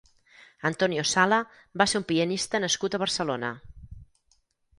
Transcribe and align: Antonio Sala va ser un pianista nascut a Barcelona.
Antonio 0.69 1.03
Sala 1.11 1.39
va 1.81 1.87
ser 1.93 1.99
un 2.01 2.07
pianista 2.13 2.63
nascut 2.65 2.99
a 2.99 3.01
Barcelona. 3.05 3.53